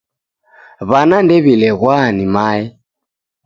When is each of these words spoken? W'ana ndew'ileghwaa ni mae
W'ana 0.89 1.17
ndew'ileghwaa 1.23 2.07
ni 2.15 2.25
mae 2.33 2.63